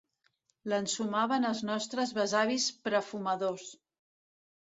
L'ensumaven 0.71 1.45
els 1.49 1.59
nostres 1.67 2.15
besavis 2.19 2.65
prefumadors. 2.87 3.67